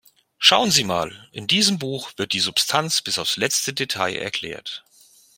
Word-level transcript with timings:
Schauen 0.39 0.71
Sie 0.71 0.83
mal, 0.83 1.29
in 1.31 1.45
diesem 1.45 1.77
Buch 1.77 2.13
wird 2.17 2.33
die 2.33 2.39
Substanz 2.39 3.03
bis 3.03 3.19
aufs 3.19 3.37
letzte 3.37 3.71
Detail 3.71 4.15
erklärt. 4.15 4.83